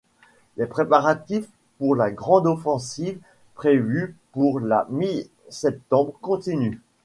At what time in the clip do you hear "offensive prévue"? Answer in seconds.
2.47-4.15